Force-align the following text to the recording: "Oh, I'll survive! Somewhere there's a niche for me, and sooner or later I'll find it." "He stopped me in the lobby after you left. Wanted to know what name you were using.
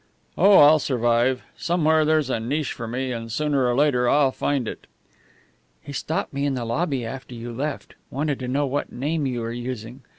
"Oh, 0.35 0.57
I'll 0.57 0.79
survive! 0.79 1.43
Somewhere 1.55 2.05
there's 2.05 2.31
a 2.31 2.39
niche 2.39 2.73
for 2.73 2.87
me, 2.87 3.11
and 3.11 3.31
sooner 3.31 3.67
or 3.67 3.75
later 3.75 4.09
I'll 4.09 4.31
find 4.31 4.67
it." 4.67 4.87
"He 5.79 5.93
stopped 5.93 6.33
me 6.33 6.47
in 6.47 6.55
the 6.55 6.65
lobby 6.65 7.05
after 7.05 7.35
you 7.35 7.53
left. 7.53 7.93
Wanted 8.09 8.39
to 8.39 8.47
know 8.47 8.65
what 8.65 8.91
name 8.91 9.27
you 9.27 9.41
were 9.41 9.51
using. 9.51 10.01